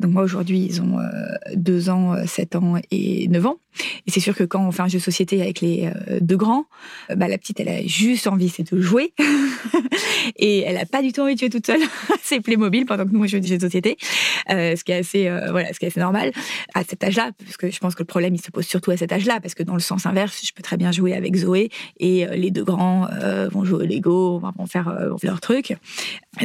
Donc 0.00 0.12
moi, 0.12 0.22
aujourd'hui, 0.22 0.60
ils 0.60 0.80
ont 0.80 0.98
2 1.54 1.88
euh, 1.88 1.92
ans, 1.92 2.26
7 2.26 2.56
ans 2.56 2.74
et 2.90 3.28
9 3.28 3.46
ans. 3.46 3.56
Et 4.06 4.10
c'est 4.10 4.20
sûr 4.20 4.34
que 4.34 4.42
quand 4.42 4.66
on 4.66 4.72
fait 4.72 4.82
un 4.82 4.88
jeu 4.88 4.98
de 4.98 5.02
société 5.02 5.40
avec 5.40 5.60
les 5.60 5.86
euh, 5.86 6.18
deux 6.20 6.36
grands, 6.36 6.64
euh, 7.10 7.14
bah, 7.14 7.28
la 7.28 7.38
petite, 7.38 7.60
elle 7.60 7.68
a 7.68 7.86
juste 7.86 8.26
envie, 8.26 8.48
c'est 8.48 8.72
de 8.72 8.80
jouer. 8.80 9.12
et 10.36 10.60
elle 10.60 10.76
a 10.76 10.86
pas 10.86 11.02
du 11.02 11.12
tout 11.12 11.20
envie 11.20 11.34
de 11.34 11.40
jouer 11.40 11.50
toute 11.50 11.66
seule. 11.66 11.80
c'est 12.22 12.40
Playmobil 12.40 12.84
pendant 12.84 13.04
que 13.04 13.10
nous, 13.10 13.22
on 13.22 13.26
joue 13.26 13.38
des 13.38 13.46
jeux 13.46 13.58
de 13.58 13.62
société. 13.62 13.96
ce 14.48 14.82
qui 14.82 14.92
est 14.92 14.96
assez, 14.96 15.30
voilà, 15.50 15.72
ce 15.72 15.78
qui 15.78 15.84
est 15.84 15.88
assez 15.88 16.00
normal 16.00 16.32
à 16.74 16.82
cet 16.84 17.04
âge-là, 17.04 17.30
parce 17.44 17.56
que 17.56 17.70
je 17.70 17.78
pense 17.78 17.94
que 17.94 18.02
le 18.02 18.06
problème, 18.06 18.34
il 18.34 18.40
se 18.40 18.50
pose 18.50 18.66
surtout 18.66 18.90
à 18.90 18.96
cet 18.96 19.12
âge-là, 19.12 19.40
parce 19.40 19.54
que 19.54 19.62
dans 19.62 19.74
le 19.74 19.80
sens 19.80 20.06
inverse, 20.06 20.40
je 20.44 20.52
peux 20.52 20.62
très 20.62 20.76
bien 20.76 20.92
jouer 20.92 21.14
avec 21.14 21.36
Zoé 21.36 21.70
et 21.98 22.26
les 22.26 22.50
deux 22.50 22.64
grands 22.64 22.99
euh, 22.99 22.99
vont 23.52 23.64
jouer 23.64 23.84
au 23.84 23.86
Lego, 23.86 24.38
vont 24.38 24.66
faire, 24.66 24.88
euh, 24.88 25.10
leur 25.22 25.40
truc. 25.40 25.76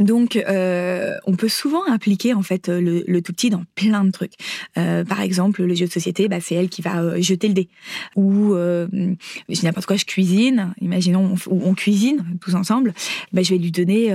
Donc, 0.02 0.36
euh, 0.36 1.14
on 1.26 1.36
peut 1.36 1.48
souvent 1.48 1.86
impliquer 1.88 2.34
en 2.34 2.42
fait 2.42 2.70
le, 2.70 3.20
tout 3.22 3.34
petit 3.34 3.50
dans 3.50 3.64
plein 3.76 4.04
de 4.04 4.12
trucs. 4.12 4.34
par 4.74 5.22
exemple, 5.22 5.64
le 5.64 5.76
jeu 5.76 5.86
de 5.86 5.92
société, 5.92 6.28
bah, 6.28 6.40
c'est 6.42 6.56
elle 6.56 6.70
qui 6.70 6.82
va 6.82 7.20
jeter 7.22 7.48
le 7.48 7.54
dé. 7.54 7.70
Ou 8.16 8.54
je 8.56 9.64
n'importe 9.64 9.86
quoi, 9.86 9.96
je 9.96 10.06
cuisine. 10.06 10.74
Imaginons, 10.82 11.36
on, 11.50 11.74
cuisine 11.76 12.26
tous 12.42 12.56
ensemble. 12.56 12.94
Bah, 13.32 13.42
je 13.44 13.52
vais 13.52 13.60
lui 13.60 13.72
donner 13.72 14.12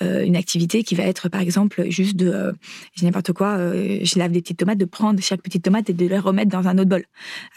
une 0.00 0.36
activité 0.36 0.82
qui 0.82 0.94
va 0.94 1.04
être, 1.04 1.28
par 1.28 1.40
exemple, 1.40 1.88
juste 1.90 2.16
de, 2.16 2.54
je 2.96 3.04
n'importe 3.04 3.32
quoi, 3.32 3.58
je 3.58 4.18
lave 4.18 4.32
des 4.32 4.40
petites 4.40 4.58
tomates, 4.58 4.78
de 4.78 4.84
prendre 4.84 5.20
chaque 5.20 5.42
petite 5.42 5.64
tomate 5.64 5.90
et 5.90 5.94
de 5.94 6.06
la 6.06 6.20
remettre 6.20 6.50
dans 6.50 6.68
un 6.68 6.78
autre 6.78 6.90
bol. 6.90 7.04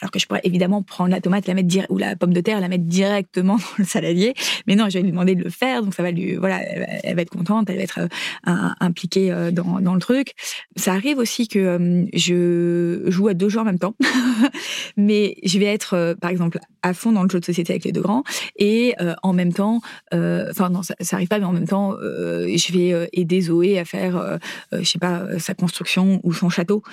Alors 0.01 0.11
que 0.11 0.19
je 0.19 0.25
pourrais 0.25 0.41
évidemment 0.43 0.81
prendre 0.81 1.11
la 1.11 1.21
tomate, 1.21 1.47
la 1.47 1.53
mettre 1.53 1.85
ou 1.89 1.97
la 1.97 2.15
pomme 2.15 2.33
de 2.33 2.41
terre, 2.41 2.59
la 2.59 2.67
mettre 2.67 2.85
directement 2.85 3.55
dans 3.57 3.63
le 3.77 3.85
saladier 3.85 4.33
mais 4.67 4.75
non, 4.75 4.89
je 4.89 4.97
vais 4.97 5.03
lui 5.03 5.11
demander 5.11 5.35
de 5.35 5.43
le 5.43 5.49
faire, 5.49 5.83
donc 5.83 5.93
ça 5.93 6.03
va 6.03 6.11
lui, 6.11 6.35
voilà, 6.35 6.61
elle 6.61 7.15
va 7.15 7.21
être 7.21 7.29
contente, 7.35 7.69
elle 7.69 7.77
va 7.77 7.83
être 7.83 7.99
euh, 7.99 8.07
impliquée 8.79 9.31
euh, 9.31 9.51
dans, 9.51 9.93
le 9.93 9.99
truc. 9.99 10.33
Ça 10.75 10.93
arrive 10.93 11.17
aussi 11.17 11.47
que 11.47 11.59
euh, 11.59 12.05
je 12.13 13.09
joue 13.09 13.27
à 13.27 13.33
deux 13.33 13.49
jeux 13.49 13.59
en 13.59 13.65
même 13.65 13.79
temps, 13.79 13.95
mais 14.97 15.35
je 15.43 15.59
vais 15.59 15.65
être, 15.65 16.15
par 16.19 16.29
exemple, 16.29 16.59
à 16.81 16.93
fond 16.93 17.11
dans 17.11 17.23
le 17.23 17.29
jeu 17.29 17.39
de 17.39 17.45
société 17.45 17.73
avec 17.73 17.83
les 17.83 17.91
deux 17.91 18.01
grands 18.01 18.23
et 18.57 18.95
en 19.23 19.33
même 19.33 19.53
temps, 19.53 19.81
enfin 20.11 20.69
non, 20.69 20.83
ça, 20.83 20.95
ça, 20.99 21.15
arrive 21.15 21.27
pas, 21.27 21.39
mais 21.39 21.45
en 21.45 21.51
même 21.51 21.67
temps, 21.67 21.95
je 21.99 22.73
vais 22.73 23.09
aider 23.13 23.41
Zoé 23.41 23.79
à 23.79 23.85
faire, 23.85 24.39
je 24.71 24.83
sais 24.83 24.99
pas, 24.99 25.39
sa 25.39 25.53
construction 25.53 26.19
ou 26.23 26.33
son 26.33 26.49
château. 26.49 26.83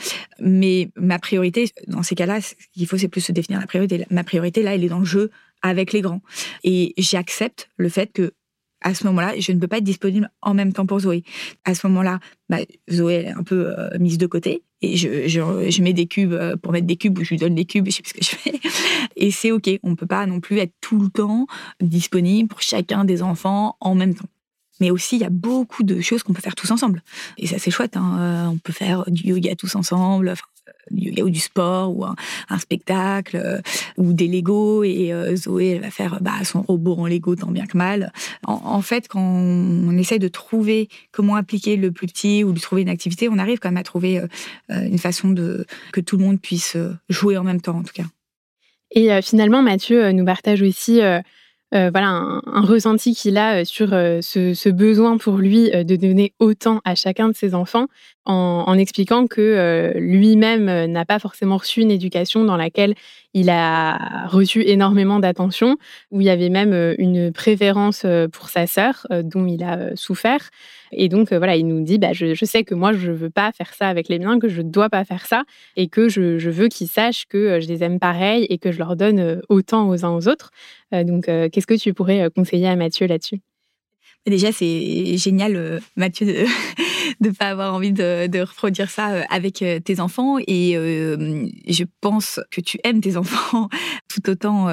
Mais 0.41 0.91
ma 0.97 1.19
priorité, 1.19 1.71
dans 1.89 2.03
ces 2.03 2.15
cas-là, 2.15 2.41
ce 2.41 2.55
qu'il 2.73 2.87
faut, 2.87 2.97
c'est 2.97 3.09
plus 3.09 3.21
se 3.21 3.33
définir 3.33 3.61
la 3.61 3.67
priorité. 3.67 4.05
Ma 4.11 4.25
priorité, 4.25 4.63
là, 4.63 4.75
elle 4.75 4.85
est 4.85 4.89
dans 4.89 5.01
le 5.01 5.05
jeu 5.05 5.31
avec 5.63 5.93
les 5.93 6.01
grands. 6.01 6.23
Et 6.65 6.95
j'accepte 6.99 7.71
le 7.77 7.89
fait 7.89 8.13
que 8.13 8.33
à 8.83 8.95
ce 8.95 9.07
moment-là, 9.07 9.35
je 9.39 9.53
ne 9.53 9.59
peux 9.59 9.69
pas 9.69 9.79
être 9.79 9.85
disponible 9.85 10.31
en 10.43 10.55
même 10.55 10.73
temps 10.73 10.87
pour 10.87 11.01
Zoé. 11.01 11.25
À 11.65 11.75
ce 11.75 11.87
moment-là, 11.87 12.21
bah, 12.49 12.59
Zoé 12.91 13.15
est 13.15 13.29
un 13.29 13.43
peu 13.43 13.73
euh, 13.79 13.99
mise 13.99 14.19
de 14.19 14.27
côté 14.27 14.63
et 14.83 14.97
je, 14.97 15.83
mets 15.83 15.93
des 15.93 16.07
cubes 16.07 16.33
euh, 16.33 16.57
pour 16.57 16.73
mettre 16.73 16.87
des 16.87 16.97
cubes 16.97 17.19
ou 17.19 17.25
je 17.25 17.31
lui 17.31 17.37
donne 17.37 17.55
des 17.55 17.65
cubes, 17.65 17.87
je 17.87 17.93
sais 17.93 18.03
plus 18.03 18.11
ce 18.11 18.15
que 18.15 18.25
je 18.25 18.37
fais. 18.37 18.61
Et 19.17 19.31
c'est 19.31 19.53
OK. 19.53 19.71
On 19.83 19.91
ne 19.91 19.95
peut 19.95 20.07
pas 20.07 20.27
non 20.27 20.41
plus 20.41 20.59
être 20.59 20.75
tout 20.81 20.99
le 20.99 21.09
temps 21.09 21.47
disponible 21.81 22.49
pour 22.49 22.61
chacun 22.61 23.05
des 23.05 23.23
enfants 23.23 23.77
en 23.81 23.95
même 23.95 24.15
temps. 24.15 24.29
Mais 24.81 24.91
aussi, 24.91 25.17
il 25.17 25.23
y 25.23 25.25
a 25.25 25.31
beaucoup 25.31 25.85
de 25.85 26.01
choses 26.01 26.25
qu'on 26.25 26.33
peut 26.33 26.43
faire 26.43 26.57
tous 26.57 26.71
ensemble. 26.73 27.03
Et 27.39 27.47
ça, 27.47 27.59
c'est 27.59 27.71
chouette. 27.71 27.97
Hein. 27.97 28.17
Euh, 28.19 28.47
on 28.47 28.59
peut 28.59 28.73
faire 28.73 29.05
du 29.09 29.29
yoga 29.29 29.55
tous 29.55 29.77
ensemble 29.77 30.35
yoga 30.91 31.25
ou 31.25 31.31
du 31.31 31.41
sport 31.41 31.97
ou 31.97 32.05
un, 32.05 32.59
spectacle 32.59 33.37
euh, 33.37 33.61
ou 33.97 34.13
des 34.13 34.29
Lego 34.29 34.85
et 34.85 35.13
euh, 35.13 35.35
Zoé 35.37 35.69
elle 35.69 35.81
va 35.81 35.91
faire 35.91 36.19
bah, 36.21 36.45
son 36.45 36.63
robot 36.63 36.97
en 36.99 37.07
Lego 37.07 37.35
tant 37.37 37.51
bien 37.51 37.67
que 37.67 37.77
mal. 37.77 38.13
En, 38.45 38.83
fait, 38.83 39.09
quand 39.09 39.21
on, 39.21 39.97
essaie 39.97 40.19
de 40.19 40.29
trouver 40.29 40.89
comment 41.13 41.37
appliquer 41.37 41.77
le 41.77 41.93
plus 41.93 42.07
petit 42.07 42.45
ou 42.45 42.53
de 42.53 42.61
trouver 42.61 42.83
une 42.83 42.89
activité, 42.89 43.29
on 43.29 43.39
arrive 43.39 43.59
quand 43.59 43.69
même 43.69 43.79
à 43.79 43.85
trouver 43.85 44.19
euh, 44.19 44.27
une 44.69 44.99
façon 44.99 45.31
de 45.31 45.67
que 45.93 46.01
tout 46.01 46.17
le 46.17 46.25
monde 46.25 46.41
puisse 46.41 46.77
jouer 47.09 47.37
en 47.37 47.45
même 47.45 47.61
temps 47.61 47.79
en 47.79 47.83
tout 47.83 47.93
cas. 47.95 48.05
Et 48.95 49.23
finalement, 49.23 49.63
Mathieu 49.63 50.13
nous 50.13 50.25
partage 50.25 50.61
aussi 50.61 51.01
euh, 51.75 51.91
voilà 51.91 52.09
un, 52.09 52.61
ressenti 52.61 53.15
qu'il 53.15 53.39
a 53.39 53.61
euh, 53.61 53.65
sur 53.65 53.95
euh, 53.95 54.21
ce, 54.21 54.69
besoin 54.69 55.17
pour 55.17 55.39
lui 55.39 55.71
de 55.71 55.97
donner 55.97 56.35
autant 56.39 56.81
à 56.85 56.95
chacun 56.95 57.29
de 57.29 57.35
ses 57.35 57.55
enfants, 57.55 57.87
en, 58.25 58.79
expliquant 58.79 59.27
que 59.27 59.93
lui-même 59.97 60.87
n'a 60.87 61.05
pas 61.05 61.19
forcément 61.19 61.57
reçu 61.57 61.81
une 61.81 61.91
éducation 61.91 62.45
dans 62.45 62.57
laquelle 62.57 62.95
il 63.35 63.51
a 63.51 64.27
reçu 64.27 64.63
énormément 64.63 65.19
d'attention, 65.19 65.77
où 66.11 66.21
il 66.21 66.27
y 66.27 66.31
avait 66.31 66.49
même 66.49 66.95
une 66.99 67.33
préférence 67.33 68.05
pour 68.33 68.49
sa 68.49 68.67
sœur, 68.67 69.07
dont 69.11 69.47
il 69.47 69.63
a 69.65 69.97
souffert. 69.97 70.51
Et 70.93 71.09
donc, 71.09 71.33
voilà, 71.33 71.57
il 71.57 71.67
nous 71.67 71.83
dit, 71.83 71.99
bah, 71.99 72.13
je, 72.13 72.45
sais 72.45 72.65
que 72.65 72.75
moi, 72.75 72.93
je 72.93 73.11
ne 73.11 73.17
veux 73.17 73.31
pas 73.31 73.51
faire 73.53 73.73
ça 73.73 73.89
avec 73.89 74.09
les 74.09 74.19
miens, 74.19 74.39
que 74.39 74.49
je 74.49 74.61
ne 74.61 74.71
dois 74.71 74.91
pas 74.91 75.05
faire 75.05 75.27
ça, 75.27 75.45
et 75.77 75.89
que 75.89 76.09
je, 76.09 76.51
veux 76.51 76.69
qu'ils 76.69 76.89
sachent 76.89 77.27
que 77.27 77.61
je 77.61 77.69
les 77.69 77.83
aime 77.83 77.99
pareil 77.99 78.47
et 78.51 78.59
que 78.59 78.71
je 78.71 78.79
leur 78.79 78.97
donne 78.97 79.41
autant 79.49 79.89
aux 79.89 80.05
uns 80.05 80.15
aux 80.15 80.29
autres. 80.29 80.51
donc, 80.93 81.25
qu'est-ce 81.25 81.67
que 81.67 81.79
tu 81.79 81.95
pourrais 81.95 82.29
conseiller 82.35 82.69
à 82.69 82.77
Mathieu 82.77 83.07
là-dessus? 83.07 83.41
Déjà, 84.27 84.53
c'est 84.53 85.17
génial, 85.17 85.57
euh, 85.57 85.81
Mathieu, 85.97 86.27
ne 87.21 87.31
pas 87.31 87.47
avoir 87.47 87.75
envie 87.75 87.93
de, 87.93 88.41
reproduire 88.41 88.91
ça 88.91 89.11
euh, 89.11 89.23
avec 89.31 89.63
euh, 89.63 89.81
tes 89.81 90.01
enfants. 90.01 90.39
Et 90.47 90.73
je 90.73 91.85
pense 92.01 92.41
que 92.51 92.61
tu 92.61 92.79
aimes 92.85 93.01
tes 93.01 93.17
enfants 93.17 93.69
tout 94.09 94.31
autant 94.31 94.69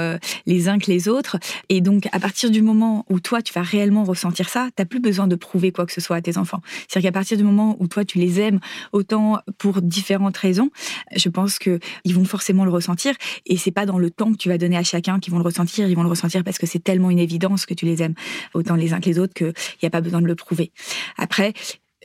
les 0.46 0.68
uns 0.68 0.80
que 0.80 0.92
les 0.92 1.08
autres. 1.08 1.38
Et 1.70 1.82
donc, 1.82 2.08
à 2.12 2.20
partir 2.20 2.52
du 2.52 2.62
moment 2.62 3.06
où 3.10 3.20
toi, 3.20 3.42
tu 3.42 3.54
vas 3.54 3.62
réellement 3.62 4.04
ressentir 4.04 4.50
ça, 4.50 4.70
tu 4.76 4.82
n'as 4.82 4.86
plus 4.86 5.00
besoin 5.00 5.28
de 5.28 5.36
prouver 5.36 5.72
quoi 5.72 5.86
que 5.86 5.94
ce 5.94 6.02
soit 6.02 6.18
à 6.18 6.22
tes 6.22 6.38
enfants. 6.38 6.62
C'est-à-dire 6.88 7.10
qu'à 7.10 7.14
partir 7.14 7.38
du 7.38 7.44
moment 7.44 7.76
où 7.80 7.88
toi, 7.88 8.06
tu 8.06 8.18
les 8.18 8.40
aimes 8.40 8.60
autant 8.92 9.40
pour 9.58 9.82
différentes 9.82 10.38
raisons, 10.38 10.70
je 11.16 11.30
pense 11.30 11.60
qu'ils 11.60 11.80
vont 12.06 12.26
forcément 12.26 12.66
le 12.66 12.72
ressentir. 12.72 13.14
Et 13.46 13.58
c'est 13.58 13.72
pas 13.72 13.86
dans 13.86 14.00
le 14.00 14.10
temps 14.10 14.32
que 14.32 14.38
tu 14.38 14.50
vas 14.50 14.58
donner 14.58 14.78
à 14.78 14.84
chacun 14.84 15.20
qu'ils 15.20 15.32
vont 15.32 15.40
le 15.40 15.46
ressentir. 15.46 15.88
Ils 15.88 15.96
vont 15.96 16.04
le 16.04 16.10
ressentir 16.10 16.44
parce 16.44 16.58
que 16.58 16.68
c'est 16.68 16.84
tellement 16.84 17.10
une 17.10 17.20
évidence 17.20 17.66
que 17.66 17.74
tu 17.74 17.86
les 17.86 18.02
aimes 18.02 18.16
autant 18.54 18.76
les 18.76 18.94
uns 18.94 19.00
que 19.00 19.10
les 19.10 19.20
autres 19.20 19.34
qu'il 19.34 19.54
n'y 19.82 19.88
a 19.88 19.90
pas 19.90 20.02
besoin 20.02 20.22
de 20.22 20.28
le 20.28 20.36
prouver. 20.36 20.72
Après, 21.18 21.54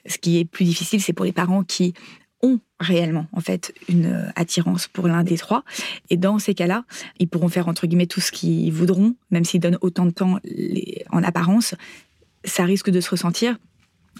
ce 0.07 0.19
qui 0.19 0.39
est 0.39 0.45
plus 0.45 0.65
difficile, 0.65 1.01
c'est 1.01 1.13
pour 1.13 1.25
les 1.25 1.33
parents 1.33 1.65
qui 1.65 1.95
ont 2.43 2.61
réellement 2.79 3.27
en 3.33 3.41
fait 3.41 3.75
une 3.89 4.33
attirance 4.37 4.87
pour 4.89 5.09
l'un 5.09 5.25
des 5.25 5.39
trois. 5.39 5.65
Et 6.11 6.17
dans 6.17 6.39
ces 6.39 6.55
cas-là 6.55 6.85
ils 7.19 7.29
pourront 7.29 7.49
faire 7.49 7.69
entre 7.69 7.87
guillemets 7.87 8.07
tout 8.07 8.21
ce 8.21 8.33
qu'ils 8.33 8.73
voudront 8.73 9.15
même 9.31 9.45
s'ils 9.45 9.61
donnent 9.61 9.79
autant 9.81 10.05
de 10.05 10.11
temps 10.11 10.39
en 11.11 11.23
apparence. 11.23 11.75
Ça 12.45 12.65
risque 12.65 12.91
de 12.91 13.01
se 13.01 13.11
ressentir 13.11 13.57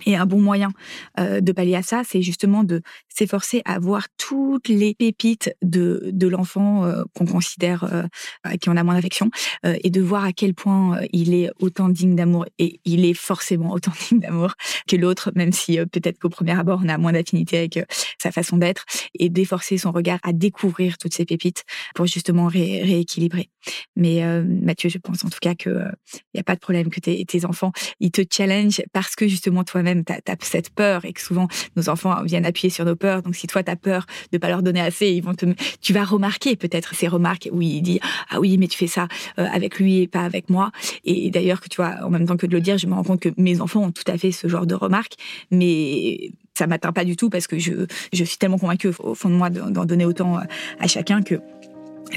et 0.07 0.17
un 0.17 0.27
bon 0.27 0.41
moyen 0.41 0.71
euh, 1.19 1.41
de 1.41 1.53
pallier 1.53 1.77
à 1.77 1.83
ça, 1.83 2.03
c'est 2.05 2.23
justement 2.23 2.65
de 2.65 2.83
s'efforcer 3.09 3.63
à 3.65 3.79
voir 3.79 4.07
toutes 4.19 4.69
les 4.69 4.95
pépites 4.95 5.55
de, 5.63 6.11
de 6.13 6.29
l'enfant 6.29 6.85
euh, 6.85 7.05
qu'on 7.15 7.27
considère 7.27 7.85
euh, 7.85 8.57
qui 8.61 8.71
en 8.71 8.77
a 8.77 8.83
moins 8.83 8.95
d'affection 8.95 9.31
et 9.63 9.91
de 9.91 10.01
voir 10.01 10.25
à 10.25 10.33
quel 10.33 10.55
point 10.55 11.01
il 11.13 11.35
est 11.35 11.51
autant 11.61 11.89
digne 11.89 12.15
d'amour 12.15 12.47
et 12.59 12.81
il 12.85 13.05
est 13.05 13.15
forcément 13.15 13.73
autant 13.73 13.93
digne 14.09 14.21
d'amour 14.21 14.55
que 14.89 14.97
l'autre, 14.97 15.33
même 15.35 15.53
si 15.53 15.79
peut-être 15.79 16.19
qu'au 16.19 16.29
premier 16.29 16.59
abord 16.59 16.81
on 16.85 16.89
a 16.89 16.99
moins 16.99 17.13
d'affinité 17.13 17.59
avec 17.59 17.79
sa 18.21 18.33
façon 18.33 18.57
d'être 18.57 18.85
et 19.19 19.29
d'efforcer 19.29 19.79
son 19.79 19.93
regard 19.93 20.19
à 20.23 20.33
découvrir 20.33 20.99
toutes 20.99 21.15
ces 21.15 21.25
pépites 21.25 21.65
pour 21.95 22.07
justement 22.07 22.47
rééquilibrer. 22.47 23.51
Mais 23.97 24.23
Mathieu, 24.45 24.89
je 24.89 24.99
pense 24.99 25.25
en 25.25 25.29
tout 25.29 25.39
cas 25.41 25.55
que 25.55 25.85
il 26.15 26.37
n'y 26.37 26.41
a 26.41 26.45
pas 26.45 26.55
de 26.55 26.61
problème 26.61 26.91
que 26.91 27.01
tes, 27.01 27.45
enfants 27.45 27.73
ils 28.01 28.11
te 28.11 28.23
challenge 28.31 28.83
parce 28.93 29.15
que 29.17 29.27
justement 29.29 29.65
toi 29.65 29.83
même 29.85 30.05
tu 30.05 30.13
as, 30.13 30.37
cette 30.41 30.71
peur 30.71 31.05
et 31.05 31.13
que 31.13 31.21
souvent 31.21 31.49
nos 31.77 31.89
enfants 31.89 32.23
viennent 32.25 32.47
appuyer 32.47 32.71
sur 32.71 32.85
nos 32.85 32.97
peurs. 32.97 33.23
Donc 33.23 33.37
si 33.37 33.47
toi 33.47 33.63
tu 33.63 33.71
as 33.71 33.77
peur 33.77 34.07
de 34.33 34.39
pas 34.39 34.49
leur 34.49 34.63
donner 34.63 34.81
assez, 34.81 35.09
ils 35.09 35.23
vont 35.23 35.35
te, 35.35 35.47
tu 35.81 35.93
vas 35.93 36.05
remarquer 36.05 36.57
peut-être 36.57 36.95
ces 36.95 37.09
remarques 37.09 37.49
où 37.53 37.63
il 37.63 37.83
dit 37.83 38.01
ah 38.31 38.41
oui 38.41 38.59
mais 38.59 38.67
tu 38.67 38.77
fais 38.77 38.87
ça 38.87 39.09
euh, 39.39 39.47
avec 39.53 39.79
lui 39.79 40.01
et 40.01 40.09
pas 40.09 40.23
avec 40.23 40.51
moi. 40.51 40.73
Et 41.05 41.31
d'ailleurs 41.31 41.61
que 41.61 41.69
tu 41.69 41.77
vois 41.77 41.97
en 42.03 42.11
même 42.11 42.27
temps 42.27 42.37
que 42.37 42.47
de 42.47 42.53
le 42.53 42.61
dire, 42.61 42.79
je 42.79 42.87
me 42.87 42.95
rends 42.95 43.05
compte 43.05 43.21
que 43.21 43.31
mes 43.37 43.61
enfants 43.61 43.85
ont 43.85 43.93
tout 43.93 44.05
à 44.07 44.19
fait 44.19 44.33
ce 44.33 44.49
genre 44.49 44.67
de 44.67 44.75
remarques, 44.75 45.15
mais 45.51 46.31
ça 46.55 46.67
m'atteint 46.67 46.93
pas 46.93 47.05
du 47.05 47.17
tout 47.17 47.31
parce 47.31 47.47
que 47.47 47.59
je, 47.59 47.87
je 48.13 48.25
suis 48.25 48.39
tellement 48.39 48.59
convaincue 48.59 48.91
au 48.99 49.15
fond 49.15 49.29
de 49.29 49.35
moi 49.35 49.51
d'en 49.51 49.85
donner 49.85 50.05
autant 50.05 50.39
à 50.79 50.87
chacun 50.87 51.23
que 51.23 51.41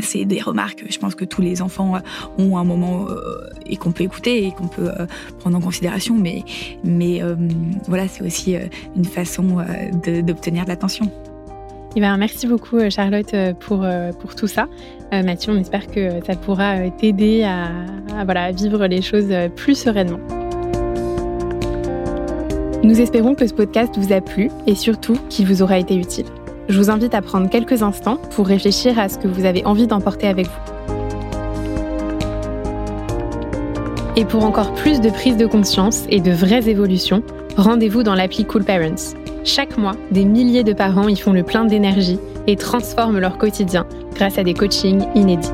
c'est 0.01 0.25
des 0.25 0.42
remarques, 0.42 0.84
je 0.89 0.98
pense 0.98 1.16
que 1.16 1.25
tous 1.25 1.42
les 1.42 1.62
enfants 1.62 1.96
euh, 1.96 2.00
ont 2.44 2.58
un 2.58 2.63
moment 2.63 3.08
euh, 3.10 3.50
et 3.66 3.77
qu'on 3.77 3.92
peut 3.92 4.04
écouter 4.04 4.46
et 4.48 4.51
qu'on 4.51 4.68
peut 4.68 4.89
euh, 4.89 5.06
prendre 5.39 5.58
en 5.58 5.62
considération, 5.62 6.16
mais, 6.16 6.44
voilà, 7.88 8.08
c'est 8.08 8.24
aussi 8.24 8.56
une 8.96 9.06
façon 9.06 9.58
d'obtenir 10.24 10.63
de 10.63 10.70
l'attention. 10.70 11.12
Eh 11.96 12.01
ben, 12.01 12.16
merci 12.18 12.48
beaucoup 12.48 12.77
Charlotte 12.89 13.34
pour, 13.60 13.86
tout 14.36 14.48
ça. 14.48 14.68
Mathieu, 15.12 15.54
on 15.54 15.60
espère 15.60 15.88
que 15.88 16.24
ça 16.25 16.36
pourra 16.36 16.89
t'aider 16.92 17.44
à, 17.44 18.51
vivre 18.51 18.86
les 18.88 19.01
choses 19.01 19.34
plus 19.56 19.75
sereinement. 19.75 20.20
Nous 22.84 23.01
espérons 23.01 23.36
que 23.36 23.48
ce 23.48 23.54
podcast 23.54 23.98
vous 23.98 24.13
a 24.13 24.22
plu 24.22 24.50
et 24.66 24.75
surtout 24.75 25.18
qu'il 25.30 25.48
vous 25.48 25.62
aura 25.62 25.77
été 25.80 25.96
utile 25.96 26.25
je 26.69 26.77
vous 26.77 26.89
invite 26.89 27.13
à 27.13 27.21
prendre 27.21 27.50
quelques 27.50 27.81
instants 27.83 28.17
pour 28.31 28.47
réfléchir 28.47 29.00
à 29.00 29.09
ce 29.09 29.17
que 29.17 29.27
vous 29.27 29.45
avez 29.45 29.65
envie 29.65 29.88
d'emporter 29.88 30.27
avec 30.27 30.47
vous. 30.47 30.97
Et 34.15 34.25
pour 34.25 34.43
encore 34.43 34.74
plus 34.74 35.00
de 35.00 35.09
prise 35.09 35.38
de 35.38 35.45
conscience 35.45 36.05
et 36.09 36.19
de 36.19 36.31
vraies 36.31 36.67
évolutions, 36.69 37.24
rendez-vous 37.55 38.03
dans 38.03 38.15
l'appli 38.15 38.45
Cool 38.45 38.63
Parents. 38.63 39.13
Chaque 39.43 39.77
mois, 39.77 39.95
des 40.12 40.25
milliers 40.25 40.63
de 40.63 40.74
parents 40.74 41.07
y 41.07 41.15
font 41.15 41.33
le 41.33 41.43
plein 41.43 41.65
d'énergie 41.65 42.19
et 42.47 42.55
transforment 42.55 43.19
leur 43.19 43.38
quotidien 43.38 43.86
grâce 44.15 44.38
à 44.38 44.43
des 44.43 44.53
coachings 44.53 45.05
inédits. 45.15 45.51